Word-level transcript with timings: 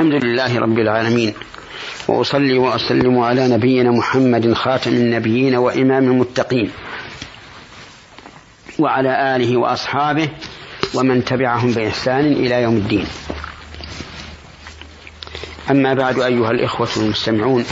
الحمد 0.00 0.24
لله 0.24 0.58
رب 0.58 0.78
العالمين. 0.78 1.34
وأصلي 2.08 2.58
وأسلم 2.58 3.18
على 3.18 3.48
نبينا 3.48 3.90
محمد 3.90 4.52
خاتم 4.52 4.90
النبيين 4.90 5.54
وإمام 5.56 6.04
المتقين. 6.04 6.70
وعلى 8.78 9.36
آله 9.36 9.56
وأصحابه 9.56 10.28
ومن 10.94 11.24
تبعهم 11.24 11.72
بإحسان 11.72 12.32
إلى 12.32 12.62
يوم 12.62 12.76
الدين. 12.76 13.06
أما 15.70 15.94
بعد 15.94 16.18
أيها 16.18 16.50
الإخوة 16.50 16.88
المستمعون. 16.96 17.64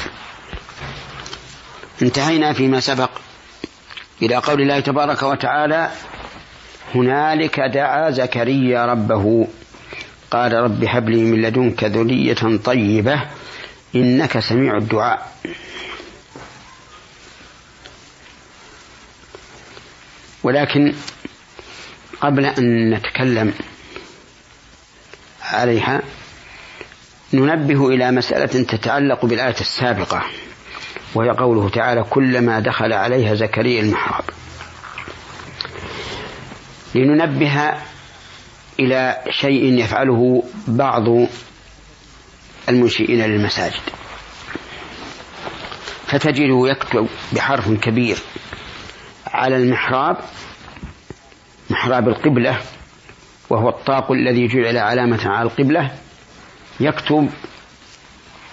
انتهينا 2.03 2.53
فيما 2.53 2.81
سبق 2.81 3.11
إلى 4.23 4.37
قول 4.37 4.61
الله 4.61 4.81
تبارك 4.81 5.23
وتعالى 5.23 5.91
هنالك 6.95 7.61
دعا 7.61 8.11
زكريا 8.11 8.87
ربه 8.87 9.49
قال 10.31 10.53
رب 10.53 10.85
هب 10.85 11.09
لي 11.09 11.25
من 11.25 11.43
لدنك 11.43 11.85
ذرية 11.85 12.57
طيبة 12.65 13.23
إنك 13.95 14.39
سميع 14.39 14.77
الدعاء. 14.77 15.33
ولكن 20.43 20.95
قبل 22.21 22.45
أن 22.47 22.91
نتكلم 22.95 23.55
عليها 25.43 26.03
ننبه 27.33 27.89
إلى 27.89 28.11
مسألة 28.11 28.63
تتعلق 28.65 29.25
بالآية 29.27 29.61
السابقة 29.61 30.23
وهي 31.15 31.31
قوله 31.31 31.69
تعالى 31.69 32.03
كلما 32.11 32.61
دخل 32.61 32.93
عليها 32.93 33.35
زكريا 33.35 33.81
المحراب 33.83 34.25
لننبه 36.95 37.75
إلى 38.81 39.17
شيء 39.31 39.79
يفعله 39.79 40.43
بعض 40.69 41.05
المنشئين 42.69 43.21
للمساجد. 43.23 43.81
فتجده 46.07 46.69
يكتب 46.69 47.09
بحرف 47.33 47.71
كبير 47.73 48.19
على 49.27 49.57
المحراب 49.57 50.17
محراب 51.71 52.09
القبلة 52.09 52.59
وهو 53.51 53.69
الطاق 53.69 54.13
الذي 54.13 54.47
جعل 54.47 54.77
علامة 54.77 55.29
على 55.29 55.43
القبلة 55.49 55.91
يكتب 56.81 57.31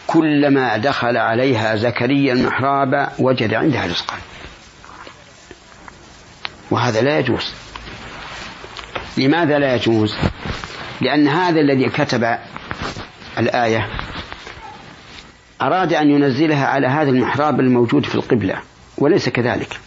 كلما 0.08 0.78
دخل 0.78 1.18
عليها 1.18 1.76
زكريا 1.76 2.34
المحراب 2.34 3.10
وجد 3.20 3.54
عندها 3.54 3.86
رزقا. 3.86 4.18
وهذا 6.72 7.02
لا 7.02 7.20
يجوز. 7.20 7.54
لماذا 9.18 9.60
لا 9.60 9.76
يجوز؟ 9.76 10.16
لأن 11.02 11.28
هذا 11.28 11.60
الذي 11.60 11.90
كتب 11.90 12.38
الآية 13.38 13.90
أراد 15.62 15.94
أن 15.94 16.10
ينزلها 16.10 16.68
على 16.68 16.88
هذا 16.88 17.10
المحراب 17.10 17.60
الموجود 17.60 18.06
في 18.06 18.16
القبلة 18.16 18.62
وليس 18.98 19.30
كذلك. 19.30 19.80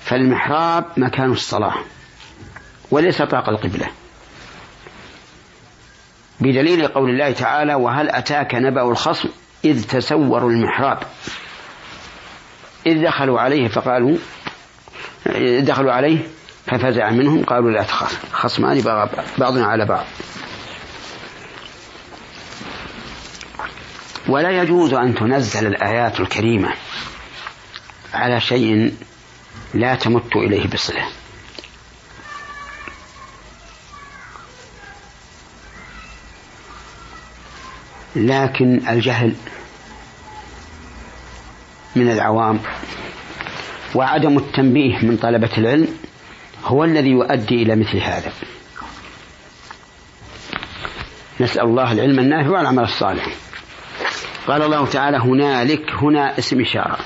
فالمحراب 0.00 0.84
مكان 0.96 1.32
الصلاة 1.32 1.74
وليس 2.90 3.22
طاق 3.22 3.48
القبلة. 3.48 3.86
بدليل 6.40 6.86
قول 6.88 7.10
الله 7.10 7.32
تعالى 7.32 7.74
وهل 7.74 8.10
أتاك 8.10 8.54
نبأ 8.54 8.82
الخصم 8.82 9.28
إذ 9.64 9.84
تسوروا 9.84 10.50
المحراب؟ 10.50 10.98
إذ 12.86 13.04
دخلوا 13.04 13.40
عليه 13.40 13.68
فقالوا 13.68 14.16
دخلوا 15.60 15.92
عليه 15.92 16.18
ففزع 16.66 17.10
منهم 17.10 17.44
قالوا 17.44 17.70
لا 17.70 17.82
تخاف 17.82 18.34
خصمان 18.34 18.80
بغى 18.80 19.08
بعضنا 19.38 19.66
على 19.66 19.84
بعض. 19.84 20.04
ولا 24.28 24.62
يجوز 24.62 24.94
أن 24.94 25.14
تنزل 25.14 25.66
الآيات 25.66 26.20
الكريمة 26.20 26.68
على 28.14 28.40
شيء 28.40 28.94
لا 29.74 29.94
تمت 29.94 30.36
إليه 30.36 30.68
بصلة. 30.68 31.08
لكن 38.16 38.88
الجهل 38.88 39.34
من 41.96 42.10
العوام 42.10 42.60
وعدم 43.94 44.38
التنبيه 44.38 44.98
من 44.98 45.16
طلبة 45.16 45.50
العلم 45.58 45.88
هو 46.64 46.84
الذي 46.84 47.10
يؤدي 47.10 47.62
إلى 47.62 47.76
مثل 47.76 47.98
هذا. 47.98 48.32
نسأل 51.40 51.62
الله 51.62 51.92
العلم 51.92 52.18
النافع 52.18 52.50
والعمل 52.50 52.82
الصالح. 52.82 53.26
قال 54.46 54.62
الله 54.62 54.86
تعالى 54.86 55.16
هنالك 55.16 55.90
هنا 55.90 56.38
اسم 56.38 56.60
إشارة 56.60 56.98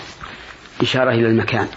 إشارة 0.82 1.10
إلى 1.10 1.26
المكان. 1.26 1.68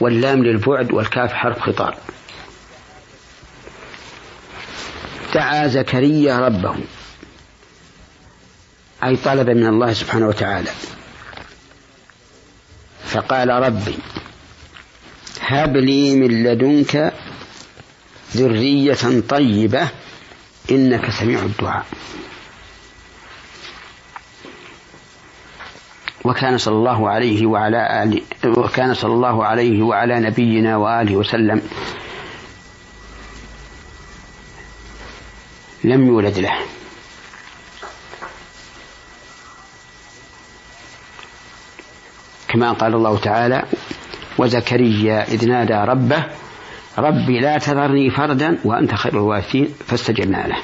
واللام 0.00 0.44
للبعد 0.44 0.92
والكاف 0.92 1.32
حرف 1.32 1.60
خطاب. 1.60 1.94
دعا 5.34 5.66
زكريا 5.66 6.38
ربه. 6.40 6.74
أي 9.04 9.16
طلب 9.16 9.50
من 9.50 9.66
الله 9.66 9.92
سبحانه 9.92 10.28
وتعالى. 10.28 10.70
فقال 13.04 13.48
ربي 13.48 13.98
هب 15.40 15.76
لي 15.76 16.16
من 16.16 16.44
لدنك 16.44 17.12
ذرية 18.36 19.20
طيبة 19.28 19.88
إنك 20.70 21.10
سميع 21.10 21.38
الدعاء. 21.42 21.86
وكان 26.24 26.58
صلى 26.58 26.74
الله 26.74 27.10
عليه 27.10 27.46
وعلى 27.46 28.02
آله 28.02 28.22
وكان 28.44 28.94
صلى 28.94 29.12
الله 29.12 29.44
عليه 29.44 29.82
وعلى 29.82 30.20
نبينا 30.20 30.76
وآله 30.76 31.16
وسلم 31.16 31.62
لم 35.84 36.06
يولد 36.06 36.38
له. 36.38 36.54
كما 42.50 42.72
قال 42.72 42.94
الله 42.94 43.18
تعالى 43.18 43.64
وزكريا 44.38 45.24
إذ 45.28 45.48
نادى 45.48 45.74
ربه 45.74 46.24
ربي 46.98 47.40
لا 47.40 47.58
تذرني 47.58 48.10
فردا 48.10 48.58
وأنت 48.64 48.94
خير 48.94 49.12
الوارثين 49.12 49.74
فاستجبنا 49.86 50.46
له. 50.46 50.56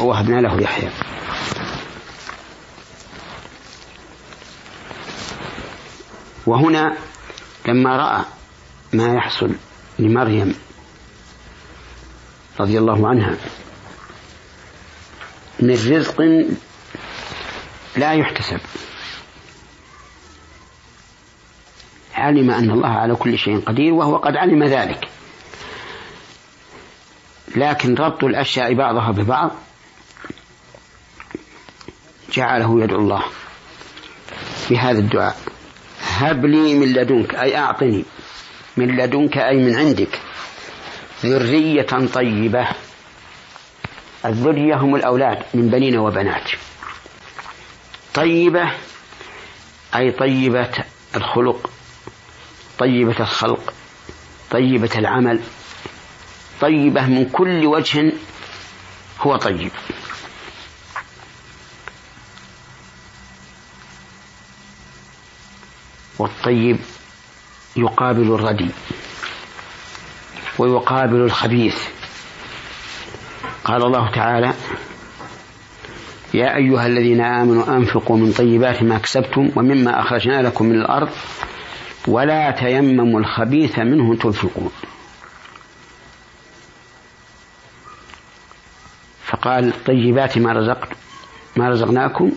ووهبنا 0.00 0.40
له 0.40 0.60
يحيى. 0.60 0.88
وهنا 6.46 6.96
لما 7.68 7.96
رأى 7.96 8.24
ما 8.92 9.14
يحصل 9.14 9.50
لمريم 9.98 10.54
رضي 12.60 12.78
الله 12.78 13.08
عنها 13.08 13.36
من 15.60 15.74
رزق 15.74 16.22
لا 17.96 18.12
يحتسب. 18.12 18.60
علم 22.24 22.50
أن 22.50 22.70
الله 22.70 22.88
على 22.88 23.14
كل 23.14 23.38
شيء 23.38 23.60
قدير 23.60 23.92
وهو 23.92 24.16
قد 24.16 24.36
علم 24.36 24.64
ذلك. 24.64 25.08
لكن 27.56 27.94
ربط 27.94 28.24
الأشياء 28.24 28.74
بعضها 28.74 29.10
ببعض 29.10 29.50
جعله 32.32 32.82
يدعو 32.82 32.98
الله 32.98 33.22
بهذا 34.70 34.98
الدعاء. 34.98 35.36
هب 36.16 36.46
لي 36.46 36.74
من 36.74 36.92
لدنك 36.92 37.34
أي 37.34 37.56
أعطني 37.56 38.04
من 38.76 38.96
لدنك 38.96 39.38
أي 39.38 39.56
من 39.56 39.76
عندك 39.76 40.20
ذرية 41.24 42.06
طيبة. 42.14 42.68
الذرية 44.24 44.74
هم 44.74 44.96
الأولاد 44.96 45.42
من 45.54 45.68
بنين 45.68 45.98
وبنات. 45.98 46.50
طيبة 48.14 48.72
أي 49.96 50.10
طيبة 50.10 50.70
الخلق. 51.16 51.70
طيبة 52.78 53.20
الخلق 53.20 53.72
طيبة 54.50 54.90
العمل 54.98 55.40
طيبة 56.60 57.06
من 57.06 57.24
كل 57.32 57.66
وجه 57.66 58.12
هو 59.20 59.36
طيب. 59.36 59.70
والطيب 66.18 66.76
يقابل 67.76 68.34
الردي 68.34 68.70
ويقابل 70.58 71.16
الخبيث. 71.16 71.76
قال 73.64 73.82
الله 73.82 74.10
تعالى 74.10 74.54
يا 76.34 76.56
أيها 76.56 76.86
الذين 76.86 77.20
آمنوا 77.20 77.76
أنفقوا 77.76 78.16
من 78.16 78.32
طيبات 78.32 78.82
ما 78.82 78.98
كسبتم 78.98 79.50
ومما 79.56 80.00
أخرجنا 80.00 80.42
لكم 80.42 80.64
من 80.66 80.74
الأرض 80.80 81.10
ولا 82.08 82.50
تيمموا 82.50 83.20
الخبيث 83.20 83.78
منه 83.78 84.16
تنفقون. 84.16 84.70
قال 89.42 89.84
طيبات 89.84 90.38
ما 90.38 90.52
رزقت 90.52 90.88
ما 91.56 91.68
رزقناكم 91.68 92.32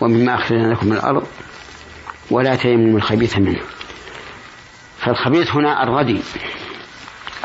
ومما 0.00 0.34
أخرجنا 0.34 0.72
لكم 0.72 0.86
من 0.86 0.92
الأرض 0.92 1.26
ولا 2.30 2.56
تيمموا 2.56 2.96
الخبيث 2.98 3.38
منه. 3.38 3.60
فالخبيث 4.98 5.50
هنا 5.50 5.82
الردي 5.82 6.20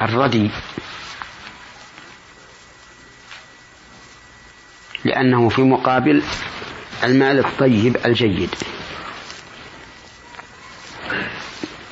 الردي 0.01 0.51
لأنه 5.05 5.49
في 5.49 5.61
مقابل 5.61 6.23
المال 7.03 7.45
الطيب 7.45 7.97
الجيد. 8.05 8.49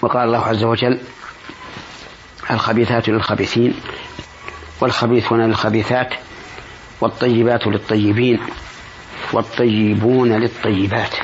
وقال 0.01 0.24
الله 0.28 0.46
عز 0.46 0.63
وجل 0.63 1.01
الخبيثات 2.51 3.10
للخبيثين 3.10 3.81
والخبيثون 4.81 5.42
للخبيثات 5.42 6.13
والطيبات 7.01 7.68
للطيبين 7.68 8.40
والطيبون 9.34 10.34
للطيبات. 10.34 11.16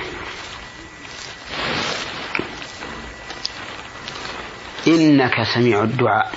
إنك 4.87 5.43
سميع 5.43 5.83
الدعاء. 5.83 6.31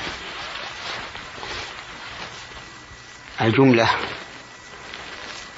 الجملة 3.41 3.89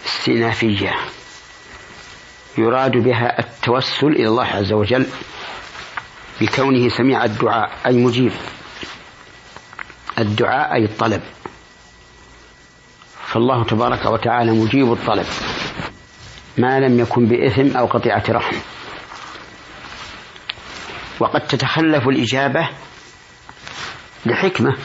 استئنافية 0.06 0.94
يراد 2.58 2.92
بها 2.92 3.38
التوسل 3.38 4.06
إلى 4.06 4.28
الله 4.28 4.46
عز 4.46 4.72
وجل. 4.72 5.06
بكونه 6.40 6.88
سميع 6.88 7.24
الدعاء 7.24 7.70
أي 7.86 7.96
مجيب. 7.96 8.32
الدعاء 10.18 10.74
أي 10.74 10.84
الطلب. 10.84 11.22
فالله 13.26 13.64
تبارك 13.64 14.06
وتعالى 14.06 14.52
مجيب 14.52 14.92
الطلب. 14.92 15.26
ما 16.58 16.80
لم 16.80 17.00
يكن 17.00 17.26
بإثم 17.26 17.76
أو 17.76 17.86
قطيعة 17.86 18.24
رحم. 18.28 18.56
وقد 21.20 21.40
تتخلف 21.40 22.08
الإجابة 22.08 22.68
لحكمة 24.26 24.76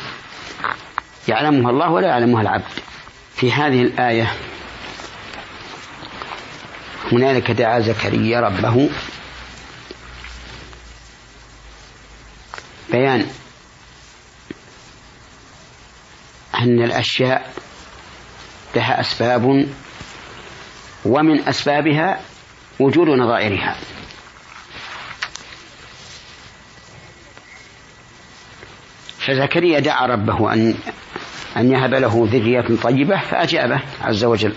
يعلمها 1.27 1.71
الله 1.71 1.91
ولا 1.91 2.07
يعلمها 2.07 2.41
العبد. 2.41 2.71
في 3.35 3.51
هذه 3.51 3.81
الآية 3.81 4.31
هنالك 7.11 7.51
دعا 7.51 7.79
زكريا 7.79 8.39
ربه 8.39 8.89
بيان 12.91 13.27
أن 16.59 16.83
الأشياء 16.83 17.53
لها 18.75 18.99
أسباب 18.99 19.67
ومن 21.05 21.47
أسبابها 21.47 22.21
وجود 22.79 23.07
نظائرها. 23.07 23.77
فزكريا 29.19 29.79
دعا 29.79 30.05
ربه 30.05 30.53
أن 30.53 30.75
أن 31.57 31.71
يهب 31.71 31.93
له 31.93 32.27
ذرية 32.31 32.77
طيبة 32.83 33.19
فأجابه 33.19 33.79
عز 34.01 34.23
وجل. 34.23 34.55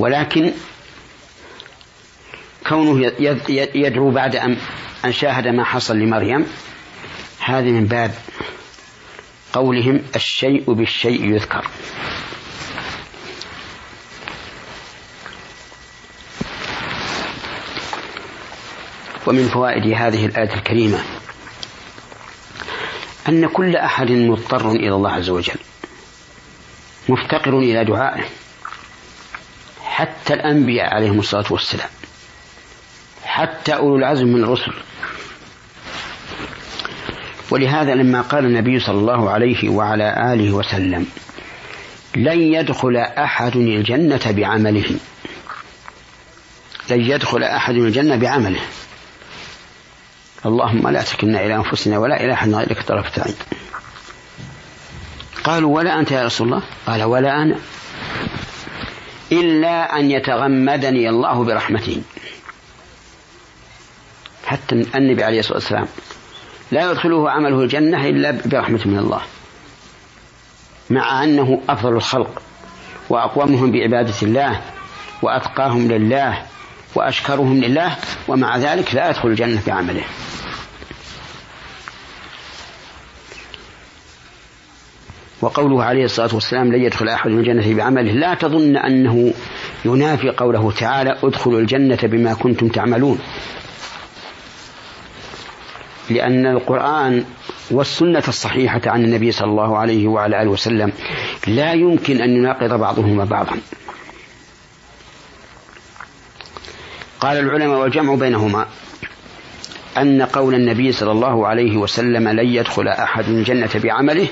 ولكن 0.00 0.52
كونه 2.68 3.12
يدعو 3.74 4.10
بعد 4.10 4.36
أن 5.04 5.12
شاهد 5.12 5.48
ما 5.48 5.64
حصل 5.64 5.96
لمريم 5.96 6.46
هذه 7.38 7.70
من 7.70 7.84
باب 7.84 8.14
قولهم 9.52 10.02
الشيء 10.16 10.72
بالشيء 10.72 11.24
يذكر. 11.24 11.66
ومن 19.26 19.48
فوائد 19.48 19.94
هذه 19.94 20.26
الآية 20.26 20.54
الكريمة 20.54 20.98
أن 23.28 23.48
كل 23.48 23.76
أحد 23.76 24.10
مضطر 24.10 24.70
إلى 24.70 24.94
الله 24.94 25.10
عز 25.10 25.30
وجل 25.30 25.58
مفتقر 27.08 27.58
إلى 27.58 27.84
دعائه. 27.84 28.24
حتى 29.90 30.34
الأنبياء 30.34 30.94
عليهم 30.94 31.18
الصلاة 31.18 31.44
والسلام. 31.50 31.88
حتى 33.24 33.74
أولو 33.74 33.96
العزم 33.96 34.26
من 34.26 34.44
الرسل. 34.44 34.72
ولهذا 37.50 37.94
لما 37.94 38.20
قال 38.20 38.44
النبي 38.44 38.80
صلى 38.80 38.98
الله 38.98 39.30
عليه 39.30 39.68
وعلى 39.68 40.32
آله 40.32 40.52
وسلم 40.52 41.06
لن 42.16 42.40
يدخل 42.40 42.96
أحد 42.96 43.56
الجنة 43.56 44.20
بعمله. 44.26 44.90
لن 46.90 47.00
يدخل 47.00 47.42
أحد 47.42 47.74
الجنة 47.74 48.16
بعمله. 48.16 48.60
اللهم 50.46 50.88
لا 50.88 51.02
تكلنا 51.02 51.46
إلى 51.46 51.56
أنفسنا 51.56 51.98
ولا 51.98 52.24
إلى 52.24 52.32
أحد 52.32 52.48
غيرك 52.48 52.82
طرفة 52.82 53.22
عين. 53.22 53.34
قالوا 55.44 55.76
ولا 55.76 55.98
أنت 55.98 56.10
يا 56.10 56.24
رسول 56.24 56.46
الله؟ 56.46 56.62
قال 56.86 57.02
ولا 57.02 57.42
أنا. 57.42 57.56
إلا 59.32 59.98
أن 59.98 60.10
يتغمدني 60.10 61.08
الله 61.08 61.44
برحمته. 61.44 62.02
حتى 64.46 64.74
النبي 64.94 65.24
عليه 65.24 65.40
الصلاة 65.40 65.56
والسلام 65.58 65.86
لا 66.72 66.90
يدخله 66.90 67.30
عمله 67.30 67.62
الجنة 67.62 68.08
إلا 68.08 68.30
برحمة 68.44 68.80
من 68.84 68.98
الله. 68.98 69.20
مع 70.90 71.24
أنه 71.24 71.60
أفضل 71.68 71.92
الخلق 71.92 72.42
وأقومهم 73.08 73.72
بعبادة 73.72 74.14
الله 74.22 74.60
وأتقاهم 75.22 75.88
لله 75.88 76.42
وأشكرهم 76.94 77.60
لله 77.60 77.96
ومع 78.28 78.56
ذلك 78.56 78.94
لا 78.94 79.10
يدخل 79.10 79.28
الجنة 79.28 79.62
بعمله. 79.66 80.04
وقوله 85.40 85.84
عليه 85.84 86.04
الصلاة 86.04 86.34
والسلام 86.34 86.72
لن 86.72 86.82
يدخل 86.82 87.08
أحد 87.08 87.30
الجنة 87.30 87.74
بعمله 87.74 88.12
لا 88.12 88.34
تظن 88.34 88.76
أنه 88.76 89.34
ينافي 89.84 90.30
قوله 90.30 90.72
تعالى 90.72 91.16
ادخلوا 91.22 91.60
الجنة 91.60 91.98
بما 92.02 92.34
كنتم 92.34 92.68
تعملون. 92.68 93.18
لأن 96.10 96.46
القرآن 96.46 97.24
والسنة 97.70 98.22
الصحيحة 98.28 98.80
عن 98.86 99.04
النبي 99.04 99.32
صلى 99.32 99.50
الله 99.50 99.78
عليه 99.78 100.08
وعلى 100.08 100.42
آله 100.42 100.50
وسلم 100.50 100.92
لا 101.46 101.72
يمكن 101.72 102.20
أن 102.20 102.30
يناقض 102.30 102.72
بعضهما 102.72 103.24
بعضا. 103.24 103.56
قال 107.20 107.38
العلماء 107.38 107.78
والجمع 107.78 108.14
بينهما 108.14 108.66
أن 109.98 110.22
قول 110.22 110.54
النبي 110.54 110.92
صلى 110.92 111.12
الله 111.12 111.46
عليه 111.46 111.76
وسلم 111.76 112.28
لن 112.28 112.46
يدخل 112.46 112.88
أحد 112.88 113.28
الجنة 113.28 113.70
بعمله 113.74 114.28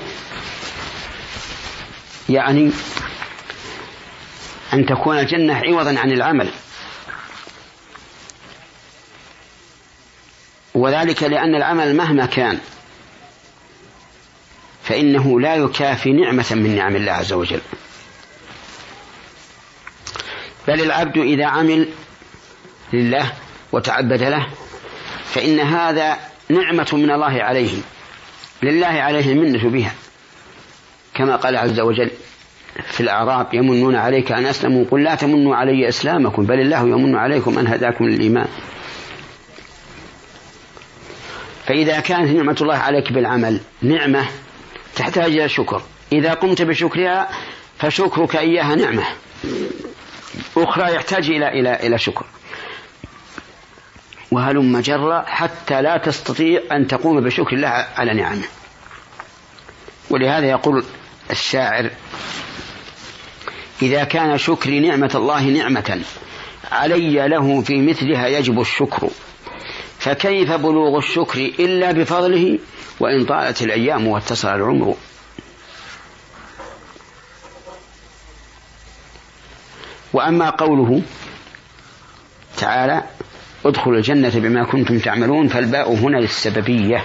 يعني 2.29 2.71
أن 4.73 4.85
تكون 4.85 5.19
الجنة 5.19 5.55
عوضا 5.55 5.99
عن 5.99 6.11
العمل. 6.11 6.51
وذلك 10.73 11.23
لأن 11.23 11.55
العمل 11.55 11.95
مهما 11.95 12.25
كان 12.25 12.59
فإنه 14.83 15.39
لا 15.39 15.55
يكافي 15.55 16.13
نعمة 16.13 16.45
من 16.51 16.75
نعم 16.75 16.95
الله 16.95 17.11
عز 17.11 17.33
وجل. 17.33 17.61
بل 20.67 20.81
العبد 20.81 21.17
إذا 21.17 21.45
عمل 21.45 21.89
لله 22.93 23.33
وتعبد 23.71 24.23
له 24.23 24.47
فإن 25.25 25.59
هذا 25.59 26.17
نعمة 26.49 26.87
من 26.93 27.11
الله 27.11 27.43
عليه 27.43 27.81
لله 28.63 28.87
عليه 28.87 29.31
المنة 29.31 29.69
بها. 29.69 29.93
كما 31.19 31.35
قال 31.35 31.55
عز 31.57 31.79
وجل 31.79 32.11
في 32.83 33.01
الأعراب 33.01 33.53
يمنون 33.53 33.95
عليك 33.95 34.31
أن 34.31 34.45
أسلموا. 34.45 34.85
قل 34.91 35.03
لا 35.03 35.15
تمنوا 35.15 35.55
علي 35.55 35.89
إسلامكم 35.89 36.45
بل 36.45 36.59
الله 36.59 36.79
يمن 36.79 37.15
عليكم 37.15 37.59
أن 37.59 37.67
هداكم 37.67 38.05
للإيمان. 38.05 38.47
فإذا 41.65 41.99
كانت 41.99 42.31
نعمة 42.31 42.57
الله 42.61 42.75
عليك 42.75 43.13
بالعمل 43.13 43.59
نعمة 43.81 44.25
تحتاج 44.95 45.31
إلى 45.31 45.49
شكر. 45.49 45.81
إذا 46.11 46.33
قمت 46.33 46.61
بشكرها 46.61 47.29
فشكرك 47.77 48.35
إياها 48.35 48.75
نعمة. 48.75 49.03
أخرى 50.57 50.95
يحتاج 50.95 51.29
إلى 51.29 51.47
إلى 51.59 51.87
إلى 51.87 51.97
شكر. 51.97 52.25
وهلم 54.31 54.79
جرا 54.79 55.23
حتى 55.27 55.81
لا 55.81 55.97
تستطيع 55.97 56.61
أن 56.71 56.87
تقوم 56.87 57.21
بشكر 57.21 57.55
الله 57.55 57.87
على 57.95 58.13
نعمة. 58.13 58.43
ولهذا 60.09 60.45
يقول 60.45 60.83
الشاعر 61.31 61.91
إذا 63.81 64.03
كان 64.03 64.37
شكري 64.37 64.79
نعمة 64.79 65.11
الله 65.15 65.43
نعمة 65.43 66.01
علي 66.71 67.27
له 67.27 67.61
في 67.61 67.81
مثلها 67.81 68.27
يجب 68.27 68.59
الشكر. 68.61 69.09
فكيف 69.99 70.51
بلوغ 70.51 70.97
الشكر 70.97 71.39
إلا 71.39 71.91
بفضله؟ 71.91 72.59
وإن 72.99 73.25
طالت 73.25 73.61
الأيام 73.61 74.07
واتصل 74.07 74.47
العمر. 74.47 74.95
وأما 80.13 80.49
قوله 80.49 81.01
تعالى 82.57 83.03
ادخلوا 83.65 83.97
الجنة 83.97 84.31
بما 84.35 84.63
كنتم 84.63 84.99
تعملون 84.99 85.47
فالباء 85.47 85.93
هنا 85.93 86.17
للسببية. 86.17 87.03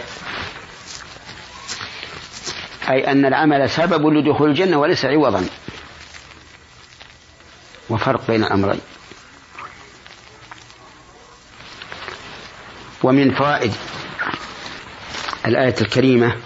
أي 2.90 3.10
أن 3.10 3.26
العمل 3.26 3.70
سبب 3.70 4.06
لدخول 4.06 4.50
الجنة 4.50 4.76
وليس 4.78 5.04
عوضا. 5.04 5.46
وفرق 7.90 8.26
بين 8.26 8.44
الأمرين. 8.44 8.80
ومن 13.02 13.34
فوائد 13.34 13.72
الآية 15.46 15.74
الكريمة 15.80 16.36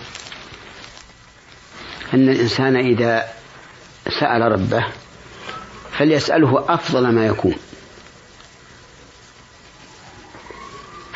أن 2.15 2.29
الإنسان 2.29 2.77
إذا 2.77 3.29
سأل 4.21 4.53
ربه 4.53 4.87
فليسأله 5.99 6.65
أفضل 6.69 7.13
ما 7.13 7.27
يكون. 7.27 7.55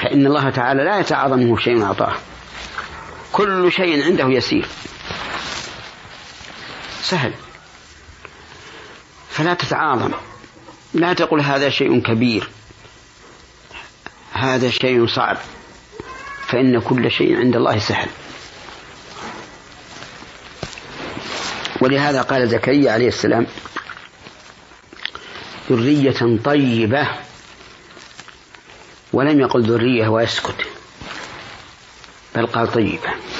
فإن 0.03 0.27
الله 0.27 0.51
تعالى 0.51 0.85
لا 0.85 0.99
يتعاظمه 0.99 1.57
شيء 1.57 1.85
أعطاه. 1.85 2.15
كل 3.33 3.73
شيء 3.73 4.05
عنده 4.05 4.29
يسير. 4.29 4.69
سهل. 7.13 7.33
فلا 9.31 9.55
تتعاظم. 9.55 10.13
لا 10.95 11.13
تقل 11.13 11.41
هذا 11.41 11.71
شيء 11.71 12.01
كبير. 12.03 12.49
هذا 14.33 14.71
شيء 14.71 15.07
صعب. 15.07 15.37
فإن 16.47 16.81
كل 16.81 17.11
شيء 17.11 17.37
عند 17.37 17.57
الله 17.57 17.79
سهل. 17.79 18.09
ولهذا 21.81 22.23
قال 22.23 22.49
زكريا 22.49 22.93
عليه 22.93 23.09
السلام 23.09 23.47
ذرية 25.71 26.39
طيبة. 26.45 27.09
ولم 29.13 29.41
يقل 29.41 29.63
ذرية 29.63 30.09
ويسكت 30.09 30.67
بل 32.35 32.47
قال 32.47 32.73
طيبة. 32.73 33.32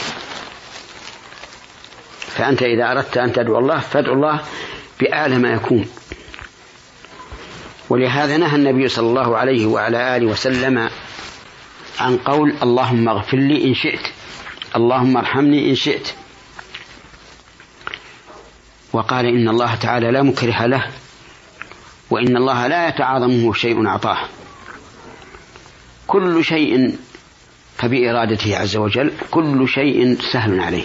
فأنت 2.43 2.63
إذا 2.63 2.91
أردت 2.91 3.17
أن 3.17 3.33
تدعو 3.33 3.59
الله 3.59 3.79
فادعو 3.79 4.15
الله 4.15 4.41
بأعلى 5.01 5.39
ما 5.39 5.53
يكون. 5.53 5.87
ولهذا 7.91 8.37
نهى 8.37 8.57
النبي 8.57 8.89
صلى 8.89 9.09
الله 9.09 9.37
عليه 9.37 9.67
وعلى 9.67 10.17
آله 10.17 10.27
وسلم 10.27 10.91
عن 12.01 12.17
قول 12.17 12.55
اللهم 12.63 13.09
اغفر 13.09 13.37
لي 13.37 13.65
إن 13.65 13.75
شئت 13.75 14.01
اللهم 14.77 15.17
ارحمني 15.17 15.71
إن 15.71 15.75
شئت. 15.75 16.09
وقال 18.93 19.27
إن 19.27 19.49
الله 19.49 19.75
تعالى 19.75 20.11
لا 20.11 20.23
مكره 20.23 20.67
له 20.67 20.87
وإن 22.11 22.37
الله 22.37 22.67
لا 22.67 22.89
يتعاظمه 22.89 23.53
شيء 23.53 23.87
أعطاه. 23.87 24.19
كل 26.07 26.45
شيء 26.45 26.99
فبإرادته 27.77 28.59
عز 28.59 28.77
وجل 28.77 29.13
كل 29.31 29.69
شيء 29.69 30.19
سهل 30.33 30.61
عليه. 30.61 30.85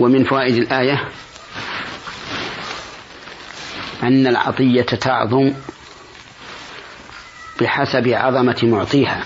ومن 0.00 0.24
فوائد 0.24 0.54
الآية 0.54 1.08
أن 4.02 4.26
العطية 4.26 4.82
تعظم 4.82 5.52
بحسب 7.60 8.08
عظمة 8.08 8.58
معطيها. 8.62 9.24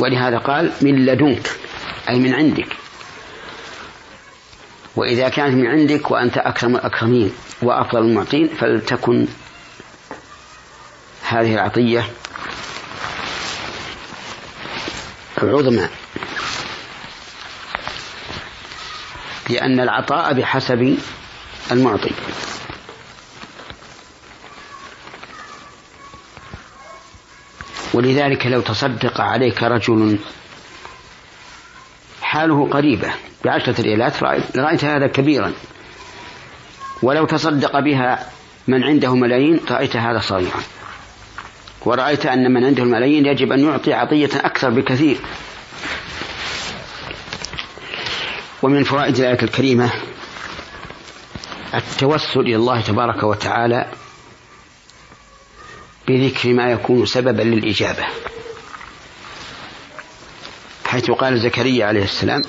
ولهذا 0.00 0.38
قال 0.38 0.72
من 0.82 1.06
لدنك 1.06 1.50
أي 2.08 2.18
من 2.18 2.34
عندك. 2.34 2.76
وإذا 4.96 5.28
كانت 5.28 5.54
من 5.54 5.66
عندك 5.66 6.10
وأنت 6.10 6.38
أكرم 6.38 6.76
الأكرمين 6.76 7.32
وأفضل 7.62 7.98
المعطين 7.98 8.48
فلتكن 8.48 9.26
هذه 11.28 11.54
العطية 11.54 12.04
عظمى. 15.42 15.88
لأن 19.50 19.80
العطاء 19.80 20.32
بحسب 20.32 20.98
المعطي. 21.72 22.10
ولذلك 27.94 28.46
لو 28.46 28.60
تصدق 28.60 29.20
عليك 29.20 29.62
رجل 29.62 30.18
حاله 32.22 32.68
قريبة 32.68 33.10
بعشرة 33.44 33.80
ريالات 33.80 34.22
رأيت 34.56 34.84
هذا 34.84 35.06
كبيرا. 35.06 35.52
ولو 37.02 37.26
تصدق 37.26 37.80
بها 37.80 38.30
من 38.68 38.84
عنده 38.84 39.14
ملايين 39.14 39.60
رأيت 39.70 39.96
هذا 39.96 40.18
صغيرا 40.18 40.60
ورأيت 41.84 42.26
أن 42.26 42.52
من 42.52 42.64
عنده 42.64 42.82
الملايين 42.82 43.26
يجب 43.26 43.52
أن 43.52 43.60
يعطي 43.60 43.92
عطية 43.92 44.30
أكثر 44.34 44.70
بكثير. 44.70 45.18
ومن 48.66 48.84
فوائد 48.84 49.18
الآية 49.18 49.42
الكريمة 49.42 49.92
التوسل 51.74 52.40
إلى 52.40 52.56
الله 52.56 52.80
تبارك 52.80 53.22
وتعالى 53.22 53.92
بذكر 56.08 56.52
ما 56.52 56.70
يكون 56.72 57.06
سببا 57.06 57.42
للإجابة. 57.42 58.06
حيث 60.86 61.10
قال 61.10 61.40
زكريا 61.40 61.86
عليه 61.86 62.02
السلام 62.02 62.42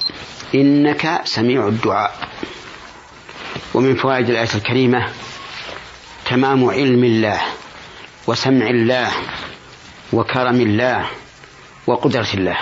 إنك 0.55 1.21
سميع 1.24 1.67
الدعاء. 1.67 2.29
ومن 3.74 3.95
فوائد 3.95 4.29
الآية 4.29 4.55
الكريمة 4.55 5.09
تمام 6.29 6.69
علم 6.69 7.03
الله 7.03 7.41
وسمع 8.27 8.67
الله 8.67 9.12
وكرم 10.13 10.62
الله 10.62 11.09
وقدرة 11.88 12.27
الله. 12.33 12.57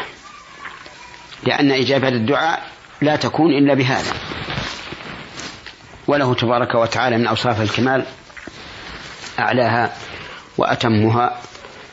لأن 1.43 1.71
إجابة 1.71 2.07
الدعاء 2.07 2.74
لا 3.01 3.15
تكون 3.15 3.51
إلا 3.51 3.73
بهذا. 3.73 4.13
وله 6.07 6.33
تبارك 6.33 6.75
وتعالى 6.75 7.17
من 7.17 7.27
أوصاف 7.27 7.61
الكمال 7.61 8.05
أعلاها 9.39 9.93
وأتمها 10.57 11.41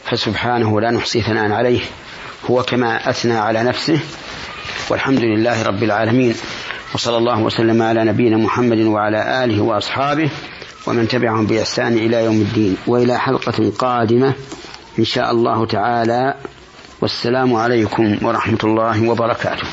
فسبحانه 0.05 0.81
لا 0.81 0.91
نحصي 0.91 1.23
ثناء 1.23 1.53
عليه 1.53 1.81
هو 2.51 2.63
كما 2.63 3.11
أثنى 3.11 3.35
على 3.35 3.63
نفسه. 3.63 4.01
والحمد 4.91 5.21
لله 5.21 5.63
رب 5.63 5.83
العالمين 5.83 6.35
وصلى 6.95 7.17
الله 7.17 7.41
وسلم 7.41 7.83
على 7.83 8.05
نبينا 8.05 8.37
محمد 8.37 8.79
وعلى 8.79 9.45
آله 9.45 9.61
وأصحابه 9.61 10.31
ومن 10.87 11.09
تبعهم 11.09 11.47
بإحسان 11.47 11.93
إلى 11.93 12.25
يوم 12.25 12.41
الدين. 12.41 12.77
وإلى 12.87 13.19
حلقة 13.19 13.73
قادمة 13.79 14.35
إن 14.99 15.05
شاء 15.05 15.31
الله 15.31 15.67
تعالى. 15.67 16.35
والسلام 17.01 17.55
عليكم 17.55 18.19
ورحمة 18.23 18.59
الله 18.65 19.09
وبركاته. 19.09 19.67